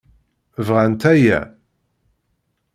Bɣant 0.67 1.01
aya. 1.11 1.39